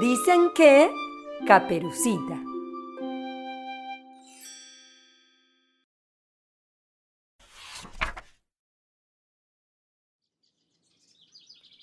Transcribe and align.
Dicen 0.00 0.52
que 0.54 0.92
Caperucita. 1.44 2.40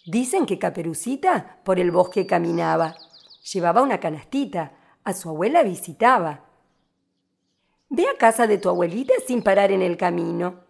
Dicen 0.06 0.46
que 0.46 0.58
Caperucita 0.58 1.60
por 1.66 1.78
el 1.78 1.92
bosque 1.92 2.26
caminaba. 2.26 2.96
Llevaba 3.52 3.82
una 3.82 4.00
canastita. 4.00 4.72
A 5.04 5.14
su 5.14 5.28
abuela 5.28 5.64
visitaba. 5.64 6.46
Ve 7.90 8.08
a 8.08 8.18
casa 8.18 8.48
de 8.48 8.60
tu 8.60 8.70
abuelita 8.70 9.14
sin 9.28 9.42
parar 9.42 9.74
en 9.74 9.82
el 9.82 9.98
camino. 9.98 10.62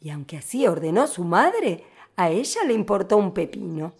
Y 0.00 0.10
aunque 0.10 0.36
así 0.36 0.66
ordenó 0.66 1.06
su 1.06 1.24
madre, 1.24 1.84
a 2.16 2.28
ella 2.28 2.62
le 2.66 2.74
importó 2.74 3.16
un 3.16 3.32
pepino. 3.32 3.94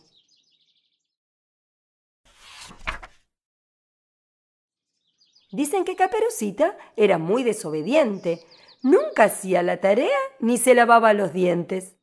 Dicen 5.54 5.84
que 5.84 5.94
Caperucita 5.94 6.76
era 6.96 7.16
muy 7.16 7.44
desobediente. 7.44 8.44
Nunca 8.82 9.24
hacía 9.24 9.62
la 9.62 9.76
tarea 9.76 10.18
ni 10.40 10.58
se 10.58 10.74
lavaba 10.74 11.12
los 11.12 11.32
dientes. 11.32 11.94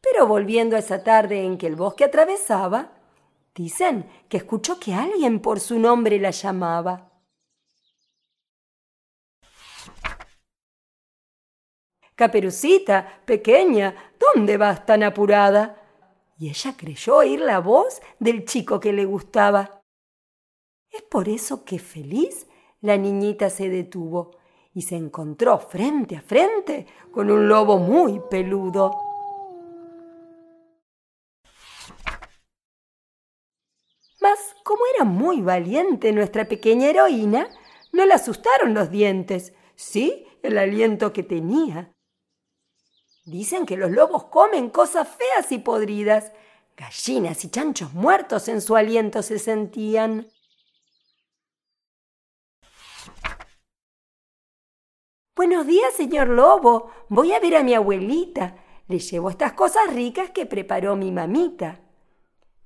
Pero 0.00 0.26
volviendo 0.26 0.74
a 0.74 0.78
esa 0.78 1.04
tarde 1.04 1.44
en 1.44 1.58
que 1.58 1.66
el 1.66 1.76
bosque 1.76 2.04
atravesaba, 2.04 2.92
dicen 3.54 4.08
que 4.30 4.38
escuchó 4.38 4.80
que 4.80 4.94
alguien 4.94 5.40
por 5.40 5.60
su 5.60 5.78
nombre 5.78 6.18
la 6.18 6.30
llamaba. 6.30 7.12
Caperucita, 12.14 13.20
pequeña, 13.26 14.14
¿dónde 14.18 14.56
vas 14.56 14.86
tan 14.86 15.02
apurada? 15.02 15.78
Y 16.38 16.48
ella 16.48 16.74
creyó 16.74 17.16
oír 17.16 17.40
la 17.40 17.58
voz 17.58 18.00
del 18.18 18.46
chico 18.46 18.80
que 18.80 18.94
le 18.94 19.04
gustaba. 19.04 19.83
Es 20.94 21.02
por 21.02 21.28
eso 21.28 21.64
que 21.64 21.80
feliz 21.80 22.46
la 22.80 22.96
niñita 22.96 23.50
se 23.50 23.68
detuvo 23.68 24.30
y 24.72 24.82
se 24.82 24.94
encontró 24.94 25.58
frente 25.58 26.16
a 26.16 26.22
frente 26.22 26.86
con 27.10 27.32
un 27.32 27.48
lobo 27.48 27.78
muy 27.78 28.20
peludo. 28.30 28.92
Mas, 34.20 34.38
como 34.62 34.82
era 34.94 35.04
muy 35.04 35.42
valiente 35.42 36.12
nuestra 36.12 36.44
pequeña 36.44 36.90
heroína, 36.90 37.48
no 37.92 38.06
le 38.06 38.14
asustaron 38.14 38.72
los 38.72 38.88
dientes, 38.88 39.52
sí 39.74 40.28
el 40.44 40.58
aliento 40.58 41.12
que 41.12 41.24
tenía. 41.24 41.92
Dicen 43.24 43.66
que 43.66 43.76
los 43.76 43.90
lobos 43.90 44.26
comen 44.26 44.70
cosas 44.70 45.08
feas 45.08 45.50
y 45.50 45.58
podridas. 45.58 46.30
Gallinas 46.76 47.44
y 47.44 47.50
chanchos 47.50 47.94
muertos 47.94 48.46
en 48.46 48.60
su 48.60 48.76
aliento 48.76 49.22
se 49.22 49.40
sentían. 49.40 50.28
Buenos 55.36 55.66
días, 55.66 55.92
señor 55.94 56.28
Lobo. 56.28 56.92
Voy 57.08 57.32
a 57.32 57.40
ver 57.40 57.56
a 57.56 57.64
mi 57.64 57.74
abuelita. 57.74 58.54
Le 58.86 59.00
llevo 59.00 59.30
estas 59.30 59.54
cosas 59.54 59.92
ricas 59.92 60.30
que 60.30 60.46
preparó 60.46 60.94
mi 60.94 61.10
mamita. 61.10 61.80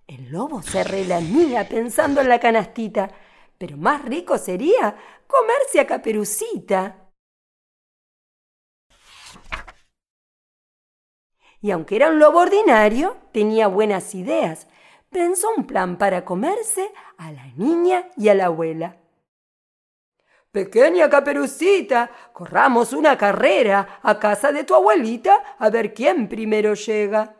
El 0.07 0.31
lobo 0.31 0.61
se 0.61 0.85
relamía 0.85 1.67
pensando 1.67 2.21
en 2.21 2.29
la 2.29 2.39
canastita, 2.39 3.11
pero 3.57 3.79
más 3.79 4.05
rico 4.05 4.37
sería 4.37 4.95
comerse 5.27 5.81
a 5.81 5.87
Caperucita. 5.87 7.09
Y 11.63 11.71
aunque 11.71 11.97
era 11.97 12.11
un 12.11 12.19
lobo 12.19 12.41
ordinario, 12.41 13.17
tenía 13.33 13.67
buenas 13.67 14.15
ideas. 14.15 14.69
Pensó 15.09 15.49
un 15.57 15.67
plan 15.67 15.97
para 15.97 16.27
comerse 16.27 16.93
a 17.17 17.33
la 17.33 17.47
niña 17.57 18.11
y 18.19 18.29
a 18.29 18.35
la 18.35 18.45
abuela. 18.47 18.99
Pequeña 20.51 21.11
caperucita, 21.11 22.11
corramos 22.33 22.93
una 22.93 23.19
carrera 23.19 24.00
a 24.03 24.19
casa 24.19 24.50
de 24.50 24.65
tu 24.65 24.75
abuelita 24.75 25.56
a 25.59 25.69
ver 25.69 25.93
quién 25.93 26.28
primero 26.28 26.75
llega. 26.75 27.37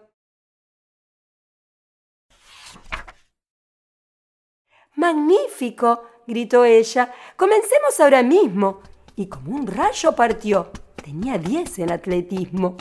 Magnífico, 4.94 6.03
gritó 6.27 6.65
ella. 6.65 7.15
Comencemos 7.37 8.00
ahora 8.00 8.22
mismo. 8.22 8.81
Y 9.15 9.28
como 9.28 9.55
un 9.55 9.66
rayo 9.66 10.15
partió. 10.16 10.71
Tenía 10.97 11.38
diez 11.38 11.78
en 11.78 11.93
atletismo. 11.93 12.77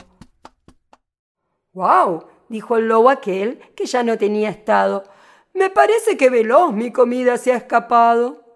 ¡Guau! 1.72 2.26
dijo 2.48 2.76
el 2.76 2.88
lobo 2.88 3.08
aquel 3.08 3.60
que 3.76 3.86
ya 3.86 4.02
no 4.02 4.18
tenía 4.18 4.50
estado. 4.50 5.04
Me 5.54 5.70
parece 5.70 6.16
que 6.16 6.28
veloz 6.28 6.72
mi 6.72 6.92
comida 6.92 7.38
se 7.38 7.52
ha 7.52 7.56
escapado. 7.56 8.47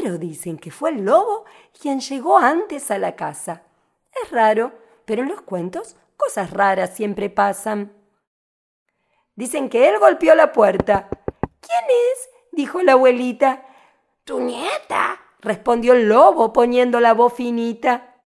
Pero 0.00 0.16
dicen 0.16 0.58
que 0.58 0.70
fue 0.70 0.90
el 0.90 1.04
lobo 1.04 1.44
quien 1.80 1.98
llegó 1.98 2.38
antes 2.38 2.90
a 2.92 2.98
la 2.98 3.16
casa. 3.16 3.62
Es 4.22 4.30
raro, 4.30 4.72
pero 5.04 5.22
en 5.22 5.28
los 5.28 5.40
cuentos 5.40 5.96
cosas 6.16 6.50
raras 6.52 6.94
siempre 6.94 7.30
pasan. 7.30 7.92
Dicen 9.34 9.68
que 9.68 9.88
él 9.88 9.98
golpeó 9.98 10.36
la 10.36 10.52
puerta. 10.52 11.08
¿Quién 11.60 11.84
es? 12.12 12.30
dijo 12.52 12.80
la 12.82 12.92
abuelita. 12.92 13.66
Tu 14.22 14.38
nieta, 14.40 15.20
respondió 15.40 15.94
el 15.94 16.08
lobo 16.08 16.52
poniendo 16.52 17.00
la 17.00 17.12
voz 17.12 17.32
finita. 17.32 18.22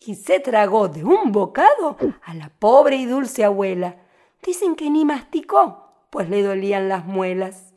Y 0.00 0.16
se 0.16 0.40
tragó 0.40 0.88
de 0.88 1.04
un 1.04 1.30
bocado 1.30 1.96
a 2.24 2.34
la 2.34 2.48
pobre 2.48 2.96
y 2.96 3.06
dulce 3.06 3.44
abuela. 3.44 3.98
Dicen 4.42 4.74
que 4.74 4.90
ni 4.90 5.04
masticó 5.04 5.91
pues 6.12 6.28
le 6.28 6.42
dolían 6.42 6.90
las 6.90 7.06
muelas. 7.06 7.72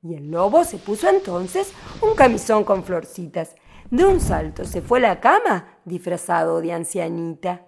Y 0.00 0.14
el 0.14 0.30
lobo 0.30 0.62
se 0.62 0.78
puso 0.78 1.08
entonces 1.08 1.72
un 2.00 2.14
camisón 2.14 2.62
con 2.62 2.84
florcitas. 2.84 3.56
De 3.90 4.04
un 4.04 4.20
salto 4.20 4.64
se 4.64 4.80
fue 4.80 5.00
a 5.00 5.02
la 5.02 5.20
cama 5.20 5.80
disfrazado 5.84 6.60
de 6.60 6.72
ancianita. 6.72 7.66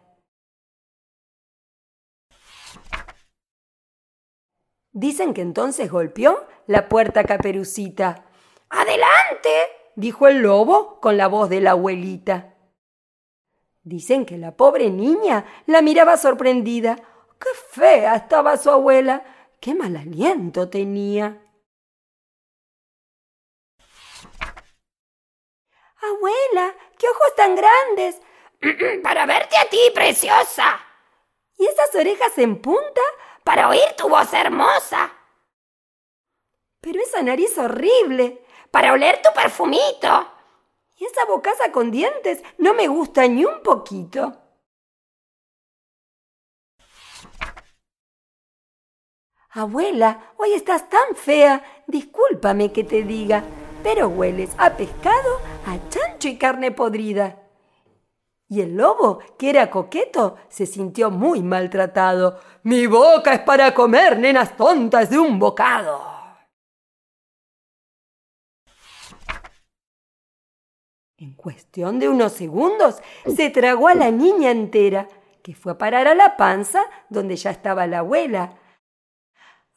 Dicen 4.93 5.35
que 5.35 5.43
entonces 5.43 5.91
golpeó 5.91 6.47
la 6.69 6.89
puerta 6.89 7.25
caperucita. 7.25 8.27
¡Adelante! 8.71 9.51
dijo 9.97 10.29
el 10.29 10.43
lobo 10.43 11.01
con 11.01 11.17
la 11.17 11.27
voz 11.27 11.49
de 11.49 11.61
la 11.61 11.73
abuelita. 11.73 12.55
Dicen 13.83 14.25
que 14.25 14.39
la 14.39 14.57
pobre 14.57 14.91
niña 14.91 15.47
la 15.67 15.83
miraba 15.83 16.17
sorprendida. 16.17 16.95
¡Qué 17.41 17.49
fea 17.73 18.15
estaba 18.15 18.57
su 18.57 18.71
abuela! 18.71 19.25
¡Qué 19.61 19.75
mal 19.75 19.97
aliento 19.97 20.71
tenía! 20.71 21.43
Abuela, 26.01 26.75
qué 26.97 27.09
ojos 27.09 27.35
tan 27.37 27.57
grandes. 27.57 28.21
Para 29.03 29.27
verte 29.27 29.57
a 29.57 29.69
ti, 29.69 29.79
preciosa. 29.93 30.81
¿Y 31.57 31.67
esas 31.67 31.93
orejas 31.97 32.39
en 32.39 32.63
punta? 32.63 33.01
Para 33.43 33.69
oír 33.69 33.95
tu 33.97 34.09
voz 34.09 34.33
hermosa. 34.33 35.13
Pero 36.81 37.01
esa 37.03 37.23
nariz 37.23 37.59
horrible. 37.59 38.45
Para 38.71 38.93
oler 38.93 39.21
tu 39.23 39.33
perfumito. 39.35 40.33
Y 40.97 41.05
esa 41.05 41.25
bocaza 41.25 41.73
con 41.73 41.91
dientes 41.91 42.43
no 42.59 42.75
me 42.75 42.87
gusta 42.87 43.27
ni 43.27 43.45
un 43.45 43.63
poquito. 43.63 44.48
Abuela, 49.51 50.35
hoy 50.37 50.53
estás 50.53 50.91
tan 50.91 51.17
fea, 51.17 51.63
discúlpame 51.87 52.71
que 52.71 52.85
te 52.85 53.03
diga, 53.03 53.43
pero 53.83 54.09
hueles 54.09 54.51
a 54.59 54.77
pescado, 54.77 55.41
a 55.67 55.79
chancho 55.89 56.29
y 56.29 56.37
carne 56.37 56.71
podrida. 56.71 57.39
Y 58.47 58.61
el 58.61 58.77
lobo, 58.77 59.21
que 59.39 59.49
era 59.49 59.71
coqueto, 59.71 60.37
se 60.51 60.67
sintió 60.67 61.11
muy 61.11 61.43
maltratado. 61.43 62.39
Mi 62.63 62.87
boca 62.87 63.33
es 63.33 63.41
para 63.41 63.73
comer, 63.73 64.19
nenas 64.19 64.55
tontas, 64.55 65.09
de 65.09 65.19
un 65.19 65.39
bocado. 65.39 65.99
En 71.17 71.33
cuestión 71.33 71.99
de 71.99 72.11
unos 72.11 72.33
segundos 72.33 73.01
se 73.35 73.49
tragó 73.49 73.89
a 73.89 73.95
la 73.95 74.11
niña 74.11 74.51
entera, 74.51 75.09
que 75.43 75.55
fue 75.55 75.73
a 75.73 75.79
parar 75.79 76.07
a 76.07 76.15
la 76.15 76.37
panza 76.37 76.83
donde 77.09 77.37
ya 77.37 77.51
estaba 77.51 77.87
la 77.87 78.01
abuela. 78.01 78.59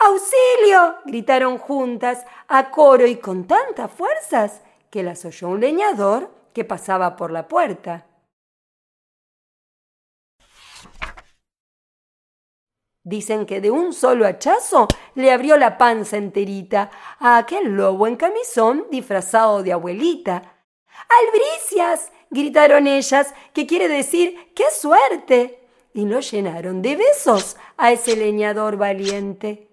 ¡Auxilio! 0.04 0.96
gritaron 1.06 1.60
juntas, 1.60 2.26
a 2.48 2.72
coro 2.72 3.06
y 3.06 3.18
con 3.18 3.46
tantas 3.46 3.92
fuerzas 3.92 4.62
que 4.90 5.04
las 5.04 5.24
oyó 5.26 5.50
un 5.50 5.60
leñador 5.60 6.32
que 6.54 6.66
pasaba 6.66 7.16
por 7.16 7.30
la 7.30 7.48
puerta. 7.48 8.08
Dicen 13.04 13.46
que 13.46 13.62
de 13.62 13.70
un 13.70 13.94
solo 13.94 14.26
hachazo 14.26 14.88
le 15.14 15.32
abrió 15.32 15.56
la 15.58 15.78
panza 15.78 16.18
enterita 16.18 16.90
a 17.20 17.38
aquel 17.38 17.76
lobo 17.76 18.08
en 18.08 18.16
camisón 18.16 18.88
disfrazado 18.90 19.62
de 19.62 19.74
abuelita. 19.74 20.64
¡Albricias! 21.24 22.12
gritaron 22.32 22.88
ellas, 22.88 23.36
que 23.54 23.68
quiere 23.68 23.88
decir 23.88 24.52
¡qué 24.56 24.66
suerte! 24.72 25.68
Y 25.94 26.06
lo 26.06 26.22
llenaron 26.22 26.82
de 26.82 26.96
besos 26.96 27.56
a 27.78 27.92
ese 27.92 28.16
leñador 28.16 28.78
valiente. 28.78 29.71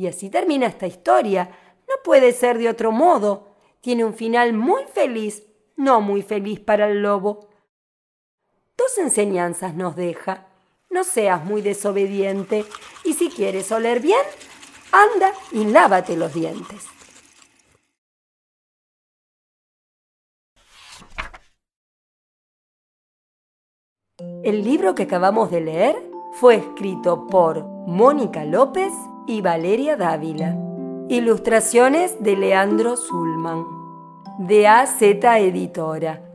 Y 0.00 0.06
así 0.06 0.30
termina 0.30 0.66
esta 0.66 0.86
historia. 0.86 1.50
No 1.86 1.94
puede 2.02 2.32
ser 2.32 2.56
de 2.56 2.70
otro 2.70 2.90
modo. 2.90 3.48
Tiene 3.82 4.02
un 4.02 4.14
final 4.14 4.54
muy 4.54 4.84
feliz, 4.84 5.42
no 5.76 6.00
muy 6.00 6.22
feliz 6.22 6.58
para 6.58 6.88
el 6.88 7.02
lobo. 7.02 7.50
Dos 8.78 8.96
enseñanzas 8.96 9.74
nos 9.74 9.96
deja. 9.96 10.46
No 10.88 11.04
seas 11.04 11.44
muy 11.44 11.60
desobediente 11.60 12.64
y 13.04 13.12
si 13.12 13.28
quieres 13.28 13.70
oler 13.72 14.00
bien, 14.00 14.22
anda 14.90 15.34
y 15.52 15.66
lávate 15.66 16.16
los 16.16 16.32
dientes. 16.32 16.86
El 24.42 24.64
libro 24.64 24.94
que 24.94 25.02
acabamos 25.02 25.50
de 25.50 25.60
leer 25.60 26.10
fue 26.32 26.54
escrito 26.54 27.26
por 27.26 27.62
Mónica 27.86 28.46
López 28.46 28.94
y 29.26 29.40
Valeria 29.40 29.96
Dávila. 29.96 30.56
Ilustraciones 31.08 32.22
de 32.22 32.36
Leandro 32.36 32.96
Zulman. 32.96 33.64
De 34.38 34.66
AZ 34.68 35.00
Editora. 35.02 36.29